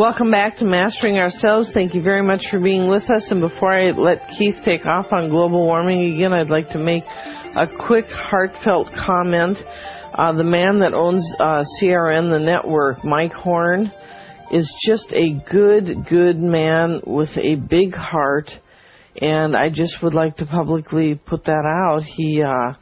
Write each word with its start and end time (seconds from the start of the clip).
Welcome 0.00 0.30
back 0.30 0.56
to 0.56 0.64
Mastering 0.64 1.18
Ourselves. 1.18 1.72
Thank 1.72 1.94
you 1.94 2.00
very 2.00 2.22
much 2.22 2.48
for 2.48 2.58
being 2.58 2.86
with 2.86 3.10
us. 3.10 3.32
And 3.32 3.40
before 3.42 3.70
I 3.70 3.90
let 3.90 4.30
Keith 4.30 4.62
take 4.64 4.86
off 4.86 5.12
on 5.12 5.28
global 5.28 5.66
warming 5.66 6.14
again, 6.14 6.32
I'd 6.32 6.48
like 6.48 6.70
to 6.70 6.78
make 6.78 7.04
a 7.54 7.66
quick 7.66 8.10
heartfelt 8.10 8.94
comment. 8.94 9.62
Uh, 10.18 10.32
the 10.32 10.42
man 10.42 10.78
that 10.78 10.94
owns 10.94 11.34
uh, 11.38 11.64
CRN, 11.78 12.30
the 12.30 12.38
network, 12.38 13.04
Mike 13.04 13.34
Horn, 13.34 13.92
is 14.50 14.74
just 14.82 15.12
a 15.12 15.34
good, 15.34 16.06
good 16.06 16.38
man 16.38 17.02
with 17.06 17.36
a 17.36 17.56
big 17.56 17.94
heart. 17.94 18.58
And 19.20 19.54
I 19.54 19.68
just 19.68 20.02
would 20.02 20.14
like 20.14 20.36
to 20.36 20.46
publicly 20.46 21.14
put 21.14 21.44
that 21.44 21.66
out. 21.66 22.04
He, 22.04 22.42
uh, 22.42 22.72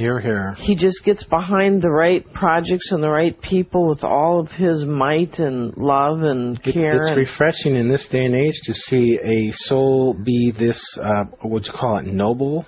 Here, 0.00 0.18
here. 0.18 0.54
he 0.56 0.76
just 0.76 1.04
gets 1.04 1.24
behind 1.24 1.82
the 1.82 1.90
right 1.90 2.24
projects 2.32 2.90
and 2.90 3.02
the 3.02 3.10
right 3.10 3.38
people 3.38 3.86
with 3.86 4.02
all 4.02 4.40
of 4.40 4.50
his 4.50 4.82
might 4.86 5.38
and 5.38 5.76
love 5.76 6.22
and 6.22 6.58
It- 6.64 6.72
care. 6.72 6.96
it's 6.96 7.08
and- 7.08 7.18
refreshing 7.18 7.76
in 7.76 7.88
this 7.88 8.08
day 8.08 8.24
and 8.24 8.34
age 8.34 8.58
to 8.64 8.72
see 8.72 9.18
a 9.22 9.50
soul 9.52 10.14
be 10.14 10.52
this, 10.52 10.82
uh, 10.98 11.24
what 11.42 11.66
you 11.66 11.72
call 11.74 11.98
it, 11.98 12.06
noble? 12.06 12.64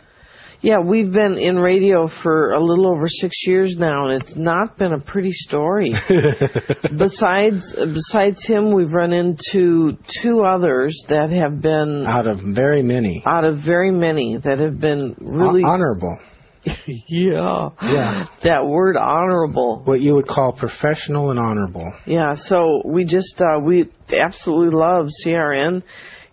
yeah, 0.61 0.79
we've 0.79 1.11
been 1.11 1.39
in 1.39 1.59
radio 1.59 2.07
for 2.07 2.53
a 2.53 2.61
little 2.63 2.87
over 2.87 3.09
six 3.09 3.47
years 3.49 3.79
now, 3.79 4.09
and 4.11 4.21
it's 4.23 4.37
not 4.37 4.77
been 4.79 4.93
a 4.93 5.01
pretty 5.01 5.33
story. 5.33 5.93
besides, 6.97 7.75
besides 7.75 8.45
him, 8.45 8.73
we've 8.73 8.93
run 8.93 9.13
into 9.13 9.97
two 10.07 10.43
others 10.43 11.05
that 11.09 11.31
have 11.33 11.61
been 11.61 12.07
Out 12.07 12.27
of 12.27 12.41
very 12.41 12.83
many. 12.83 13.23
out 13.27 13.45
of 13.45 13.59
very 13.59 13.91
many 13.91 14.37
that 14.37 14.59
have 14.59 14.79
been 14.79 15.15
really, 15.19 15.63
Hon- 15.63 15.71
honorable. 15.73 16.19
yeah, 16.87 17.69
Yeah. 17.83 18.27
that 18.43 18.67
word 18.67 18.97
honorable. 18.97 19.83
What 19.85 20.01
you 20.01 20.15
would 20.15 20.29
call 20.29 20.53
professional 20.53 21.31
and 21.31 21.39
honorable. 21.39 21.93
Yeah, 22.07 22.33
so 22.33 22.83
we 22.85 23.05
just 23.05 23.41
uh, 23.41 23.59
we 23.63 23.89
absolutely 24.13 24.77
love 24.77 25.09
CRN 25.25 25.83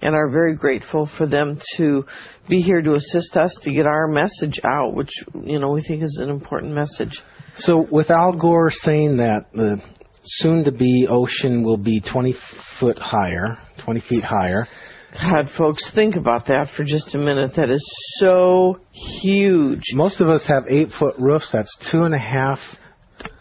and 0.01 0.15
are 0.15 0.29
very 0.29 0.55
grateful 0.55 1.05
for 1.05 1.25
them 1.25 1.59
to 1.75 2.05
be 2.47 2.61
here 2.61 2.81
to 2.81 2.93
assist 2.93 3.37
us 3.37 3.53
to 3.61 3.71
get 3.71 3.85
our 3.85 4.07
message 4.07 4.59
out, 4.63 4.93
which 4.93 5.23
you 5.43 5.59
know 5.59 5.71
we 5.71 5.81
think 5.81 6.03
is 6.03 6.19
an 6.21 6.29
important 6.29 6.73
message. 6.73 7.21
So, 7.55 7.85
with 7.91 8.11
Al 8.11 8.33
Gore 8.33 8.71
saying 8.71 9.17
that 9.17 9.47
the 9.53 9.81
soon 10.23 10.63
to 10.65 10.71
be 10.71 11.07
ocean 11.09 11.63
will 11.63 11.77
be 11.77 11.99
20 12.01 12.33
foot 12.33 12.99
higher, 12.99 13.57
20 13.83 13.99
feet 14.01 14.23
higher, 14.23 14.67
God, 15.13 15.49
folks, 15.49 15.89
think 15.89 16.15
about 16.15 16.45
that 16.45 16.69
for 16.69 16.83
just 16.83 17.15
a 17.15 17.17
minute. 17.17 17.55
That 17.55 17.69
is 17.71 17.83
so 18.19 18.79
huge. 18.91 19.93
most 19.95 20.21
of 20.21 20.29
us 20.29 20.45
have 20.45 20.65
eight 20.69 20.91
foot 20.91 21.15
roofs. 21.17 21.51
That's 21.51 21.75
two 21.77 22.03
and 22.03 22.13
a 22.13 22.19
half 22.19 22.77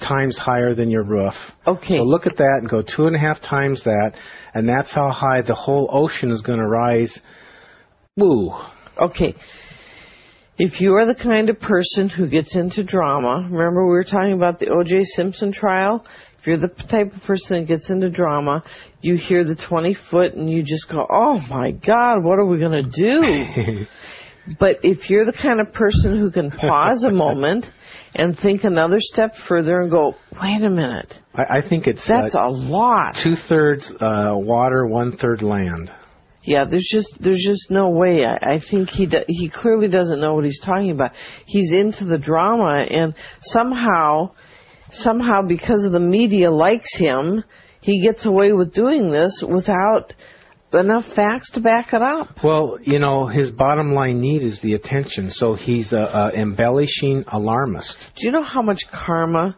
times 0.01 0.39
higher 0.39 0.75
than 0.75 0.91
your 0.91 1.05
roof. 1.05 1.35
Okay, 1.67 1.97
So 1.97 2.03
look 2.03 2.27
at 2.27 2.39
that 2.39 2.59
and 2.61 2.69
go 2.69 2.83
two 2.83 3.07
and 3.07 3.15
a 3.15 3.19
half 3.19 3.41
times 3.41 3.83
that, 3.85 4.13
and 4.55 4.69
that's 4.69 4.93
how 4.93 5.11
high 5.13 5.43
the 5.43 5.55
whole 5.55 5.89
ocean 5.93 6.31
is 6.31 6.41
going 6.43 6.59
to 6.59 6.67
rise. 6.67 7.21
Woo. 8.17 8.53
okay. 8.99 9.35
If 10.59 10.81
you 10.81 10.95
are 10.97 11.07
the 11.07 11.15
kind 11.15 11.51
of 11.51 11.61
person 11.61 12.09
who 12.09 12.27
gets 12.27 12.57
into 12.57 12.83
drama, 12.83 13.43
remember 13.49 13.85
we 13.85 13.93
were 13.93 14.03
talking 14.03 14.33
about 14.33 14.59
the 14.59 14.71
O.J. 14.71 15.05
Simpson 15.05 15.53
trial? 15.53 16.05
If 16.37 16.49
you're 16.49 16.57
the 16.57 16.67
type 16.67 17.15
of 17.15 17.23
person 17.23 17.61
that 17.61 17.69
gets 17.69 17.91
into 17.91 18.11
drama, 18.11 18.65
you 19.01 19.17
hear 19.17 19.45
the 19.45 19.55
20 19.55 19.95
foot 19.95 20.35
and 20.35 20.51
you 20.51 20.65
just 20.65 20.89
go, 20.89 21.07
oh 21.09 21.39
my 21.49 21.71
God, 21.71 22.25
what 22.25 22.41
are 22.41 22.45
we 22.45 22.59
going 22.59 22.85
to 22.85 22.91
do? 22.91 23.87
But 24.59 24.81
if 24.83 25.11
you're 25.11 25.27
the 25.27 25.33
kind 25.33 25.61
of 25.61 25.73
person 25.75 26.19
who 26.19 26.31
can 26.31 26.51
pause 26.51 27.05
a 27.05 27.11
moment 27.11 27.71
and 28.15 28.39
think 28.39 28.65
another 28.65 28.99
step 28.99 29.37
further 29.37 29.81
and 29.81 29.91
go, 29.91 30.15
wait 30.41 30.63
a 30.65 30.71
minute, 30.71 31.21
I, 31.35 31.59
I 31.59 31.61
think 31.61 31.87
it's 31.87 32.07
that's 32.07 32.35
uh, 32.35 32.45
a 32.45 32.49
lot. 32.49 33.15
two 33.17 33.37
thirds 33.37 33.93
uh, 33.93 34.33
water, 34.35 34.87
one 34.87 35.19
third 35.19 35.43
land. 35.43 35.91
Yeah, 36.45 36.65
there's 36.65 36.89
just 36.91 37.21
there's 37.21 37.43
just 37.43 37.71
no 37.71 37.91
way. 37.91 38.25
I, 38.25 38.55
I 38.55 38.59
think 38.59 38.91
he 38.91 39.07
do, 39.07 39.19
he 39.27 39.49
clearly 39.49 39.89
doesn't 39.89 40.21
know 40.21 40.35
what 40.35 40.45
he's 40.45 40.61
talking 40.61 40.91
about. 40.91 41.13
He's 41.47 41.73
into 41.73 42.05
the 42.05 42.19
drama, 42.19 42.85
and 42.89 43.15
somehow, 43.41 44.33
somehow 44.91 45.43
because 45.43 45.85
of 45.85 45.93
the 45.93 46.01
media 46.01 46.51
likes 46.51 46.95
him, 46.95 47.45
he 47.81 48.03
gets 48.03 48.25
away 48.25 48.53
with 48.53 48.73
doing 48.73 49.11
this 49.11 49.43
without 49.43 50.15
enough 50.73 51.07
facts 51.07 51.53
to 51.53 51.61
back 51.61 51.93
it 51.93 52.03
up. 52.03 52.43
Well, 52.45 52.79
you 52.83 52.99
know, 52.99 53.27
his 53.27 53.51
bottom 53.51 53.95
line 53.95 54.21
need 54.21 54.43
is 54.43 54.61
the 54.61 54.75
attention, 54.75 55.31
so 55.31 55.55
he's 55.55 55.93
a, 55.93 55.99
a 55.99 56.31
embellishing 56.31 57.25
alarmist. 57.27 57.99
Do 58.17 58.27
you 58.27 58.33
know 58.33 58.43
how 58.43 58.63
much 58.63 58.91
karma 58.91 59.57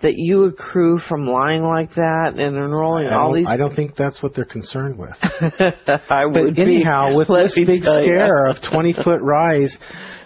that 0.00 0.14
you 0.16 0.44
accrue 0.44 0.98
from 0.98 1.26
lying 1.26 1.62
like 1.62 1.92
that 1.94 2.32
and 2.36 2.56
enrolling 2.56 3.06
I 3.06 3.16
all 3.16 3.32
these? 3.34 3.48
I 3.48 3.56
don't 3.56 3.74
think 3.76 3.96
that's 3.96 4.22
what 4.22 4.34
they're 4.34 4.44
concerned 4.44 4.96
with. 4.98 5.18
I 5.22 6.24
But 6.32 6.42
would 6.42 6.54
be. 6.56 6.62
anyhow, 6.62 7.14
with 7.16 7.28
Let 7.30 7.42
this 7.44 7.56
me 7.56 7.64
big 7.64 7.82
tell 7.84 7.96
ya. 7.96 8.02
scare 8.02 8.46
of 8.46 8.60
20 8.72 8.92
foot 8.94 9.20
rise, 9.20 9.78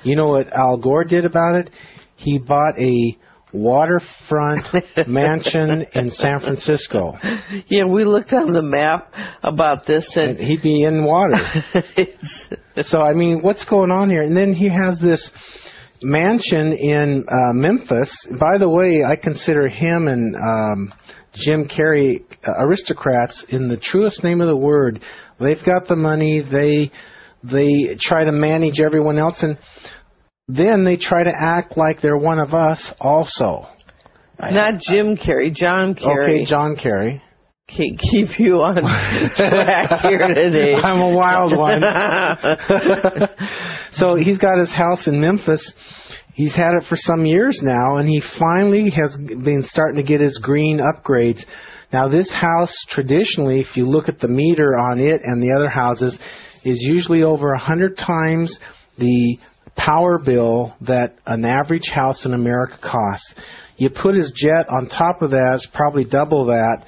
you 0.02 0.16
know 0.16 0.28
what 0.28 0.52
Al 0.52 0.76
Gore 0.76 1.04
did 1.04 1.24
about 1.24 1.56
it? 1.56 1.70
He 2.16 2.38
bought 2.38 2.78
a 2.78 3.18
waterfront 3.52 4.62
mansion 5.06 5.86
in 5.94 6.10
San 6.10 6.40
Francisco. 6.40 7.16
Yeah, 7.68 7.84
we 7.84 8.04
looked 8.04 8.32
on 8.32 8.52
the 8.52 8.62
map 8.62 9.12
about 9.42 9.86
this, 9.86 10.16
And 10.16 10.30
and 10.38 10.38
he'd 10.40 10.62
be 10.62 10.82
in 10.82 11.04
water. 11.04 11.38
So, 12.82 13.00
I 13.00 13.12
mean, 13.14 13.40
what's 13.42 13.64
going 13.64 13.90
on 13.92 14.10
here? 14.10 14.22
And 14.22 14.36
then 14.36 14.52
he 14.54 14.68
has 14.68 14.98
this 15.00 15.30
mansion 16.04 16.72
in 16.72 17.24
uh, 17.28 17.52
Memphis. 17.52 18.26
By 18.26 18.58
the 18.58 18.68
way, 18.68 19.02
I 19.04 19.16
consider 19.16 19.68
him 19.68 20.06
and 20.08 20.36
um, 20.36 20.92
Jim 21.34 21.66
Carrey 21.66 22.22
uh, 22.46 22.52
aristocrats 22.58 23.44
in 23.44 23.68
the 23.68 23.76
truest 23.76 24.22
name 24.22 24.40
of 24.40 24.48
the 24.48 24.56
word. 24.56 25.02
They've 25.40 25.62
got 25.62 25.88
the 25.88 25.96
money. 25.96 26.42
They 26.42 26.92
they 27.42 27.96
try 28.00 28.24
to 28.24 28.32
manage 28.32 28.80
everyone 28.80 29.18
else, 29.18 29.42
and 29.42 29.58
then 30.48 30.84
they 30.84 30.96
try 30.96 31.24
to 31.24 31.32
act 31.34 31.76
like 31.76 32.00
they're 32.00 32.16
one 32.16 32.38
of 32.38 32.54
us 32.54 32.92
also. 33.00 33.66
not 34.40 34.80
Jim 34.80 35.16
Carrey, 35.16 35.54
John 35.54 35.94
Kerry. 35.94 36.40
Okay, 36.40 36.44
John 36.44 36.76
Kerry. 36.76 37.22
Can't 37.66 37.98
keep 37.98 38.38
you 38.38 38.60
on 38.62 38.74
track 39.36 40.00
here 40.02 40.28
today. 40.28 40.74
I'm 40.74 41.00
a 41.00 41.16
wild 41.16 41.56
one. 41.56 41.82
so 43.94 44.16
he's 44.16 44.38
got 44.38 44.58
his 44.58 44.72
house 44.72 45.08
in 45.08 45.20
Memphis. 45.20 45.74
He's 46.34 46.54
had 46.54 46.74
it 46.74 46.84
for 46.84 46.96
some 46.96 47.24
years 47.24 47.62
now, 47.62 47.96
and 47.96 48.08
he 48.08 48.20
finally 48.20 48.90
has 48.90 49.16
been 49.16 49.62
starting 49.62 49.96
to 49.96 50.02
get 50.02 50.20
his 50.20 50.38
green 50.38 50.80
upgrades. 50.80 51.46
Now, 51.92 52.08
this 52.08 52.32
house, 52.32 52.74
traditionally, 52.88 53.60
if 53.60 53.76
you 53.76 53.88
look 53.88 54.08
at 54.08 54.18
the 54.18 54.26
meter 54.26 54.76
on 54.76 54.98
it 54.98 55.20
and 55.22 55.40
the 55.40 55.52
other 55.52 55.68
houses, 55.68 56.18
is 56.64 56.80
usually 56.80 57.22
over 57.22 57.52
a 57.52 57.58
hundred 57.58 57.96
times 57.96 58.58
the 58.98 59.38
power 59.76 60.18
bill 60.18 60.74
that 60.80 61.16
an 61.24 61.44
average 61.44 61.88
house 61.88 62.26
in 62.26 62.34
America 62.34 62.78
costs. 62.82 63.32
You 63.76 63.90
put 63.90 64.16
his 64.16 64.32
jet 64.32 64.68
on 64.68 64.88
top 64.88 65.22
of 65.22 65.30
that, 65.30 65.52
it's 65.54 65.66
probably 65.66 66.04
double 66.04 66.46
that 66.46 66.84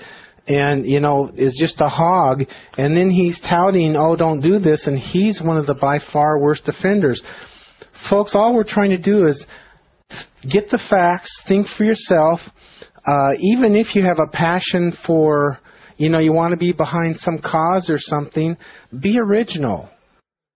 and 0.46 0.86
you 0.86 1.00
know 1.00 1.30
is 1.34 1.56
just 1.58 1.80
a 1.80 1.88
hog. 1.88 2.44
And 2.78 2.96
then 2.96 3.10
he's 3.10 3.40
touting 3.40 3.96
oh 3.96 4.16
don't 4.16 4.40
do 4.40 4.58
this 4.58 4.86
and 4.86 4.98
he's 4.98 5.40
one 5.40 5.56
of 5.56 5.66
the 5.66 5.74
by 5.74 5.98
far 5.98 6.38
worst 6.38 6.68
offenders. 6.68 7.22
Folks 7.92 8.34
all 8.34 8.54
we're 8.54 8.64
trying 8.64 8.90
to 8.90 8.98
do 8.98 9.26
is 9.26 9.46
get 10.48 10.70
the 10.70 10.78
facts 10.78 11.40
think 11.42 11.68
for 11.68 11.84
yourself. 11.84 12.48
Uh, 13.06 13.32
even 13.38 13.76
if 13.76 13.94
you 13.94 14.04
have 14.04 14.18
a 14.18 14.30
passion 14.30 14.92
for 14.92 15.58
you 15.96 16.08
know 16.08 16.18
you 16.18 16.32
want 16.32 16.52
to 16.52 16.58
be 16.58 16.72
behind 16.72 17.18
some 17.18 17.38
cause 17.38 17.90
or 17.90 17.98
something 17.98 18.56
be 18.98 19.18
original. 19.18 19.88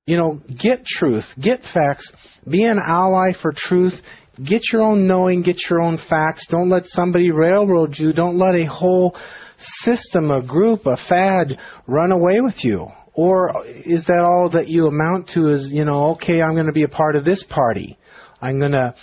You 0.07 0.17
know 0.17 0.41
get 0.47 0.87
truth 0.87 1.35
get 1.39 1.65
facts 1.65 2.13
be 2.49 2.65
an 2.65 2.79
ally 2.79 3.33
for 3.33 3.53
truth. 3.53 4.03
Get 4.43 4.73
your 4.73 4.83
own 4.83 5.07
knowing 5.07 5.43
get 5.43 5.69
your 5.69 5.83
own 5.83 5.99
facts. 5.99 6.47
Don't 6.47 6.71
let 6.71 6.87
somebody 6.87 7.31
railroad 7.31 7.99
you. 7.99 8.13
Don't 8.13 8.39
let 8.39 8.55
a 8.55 8.65
whole 8.65 9.15
system, 9.61 10.31
a 10.31 10.43
group, 10.43 10.87
a 10.87 10.97
fad 10.97 11.59
run 11.87 12.13
away 12.13 12.41
with 12.41 12.65
you? 12.65 12.89
Or 13.15 13.65
is 13.67 14.07
that 14.07 14.21
all 14.21 14.51
that 14.55 14.69
you 14.69 14.87
amount 14.87 15.31
to 15.31 15.53
is, 15.53 15.71
you 15.71 15.85
know, 15.85 16.13
okay, 16.13 16.41
I'm 16.41 16.55
going 16.55 16.67
to 16.67 16.73
be 16.73 16.85
a 16.85 16.89
part 16.89 17.17
of 17.17 17.25
this 17.25 17.43
party. 17.43 17.99
I'm 18.41 18.59
going 18.59 18.73
to 18.73 18.95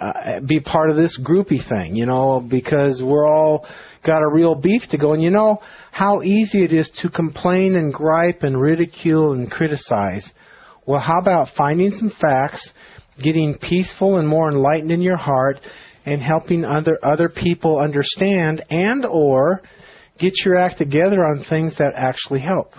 uh, 0.00 0.40
be 0.40 0.60
part 0.60 0.90
of 0.90 0.96
this 0.96 1.16
groupie 1.18 1.64
thing, 1.64 1.94
you 1.94 2.06
know, 2.06 2.40
because 2.40 3.02
we're 3.02 3.26
all 3.26 3.66
got 4.02 4.22
a 4.22 4.28
real 4.28 4.54
beef 4.54 4.88
to 4.88 4.98
go. 4.98 5.12
And 5.14 5.22
you 5.22 5.30
know 5.30 5.62
how 5.90 6.22
easy 6.22 6.64
it 6.64 6.72
is 6.72 6.90
to 6.90 7.08
complain 7.08 7.76
and 7.76 7.92
gripe 7.92 8.42
and 8.42 8.60
ridicule 8.60 9.32
and 9.32 9.50
criticize. 9.50 10.32
Well, 10.84 11.00
how 11.00 11.20
about 11.20 11.50
finding 11.50 11.92
some 11.92 12.10
facts, 12.10 12.74
getting 13.16 13.54
peaceful 13.54 14.18
and 14.18 14.26
more 14.28 14.50
enlightened 14.50 14.90
in 14.90 15.00
your 15.00 15.16
heart, 15.16 15.60
and 16.04 16.20
helping 16.20 16.64
other 16.64 16.98
other 17.02 17.28
people 17.28 17.78
understand 17.78 18.64
and 18.70 19.06
or 19.06 19.62
get 20.22 20.44
your 20.44 20.56
act 20.56 20.78
together 20.78 21.24
on 21.24 21.42
things 21.42 21.76
that 21.76 21.92
actually 21.96 22.40
help. 22.40 22.74